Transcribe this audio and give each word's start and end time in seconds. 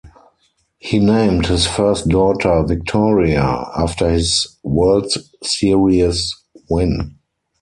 He 0.79 0.97
named 0.97 1.45
his 1.45 1.67
first 1.67 2.07
daughter 2.09 2.63
Victoria 2.65 3.43
after 3.77 4.09
his 4.09 4.57
World 4.63 5.11
Series 5.43 6.33
win. 6.71 7.19